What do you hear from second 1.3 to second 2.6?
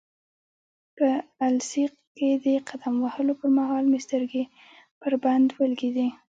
السیق کې د